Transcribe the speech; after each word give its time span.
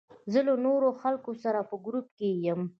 زه 0.31 0.39
له 0.47 0.53
نورو 0.65 0.89
خلکو 1.01 1.31
سره 1.43 1.59
په 1.69 1.75
ګروپ 1.85 2.07
کې 2.17 2.29
یم. 2.45 2.61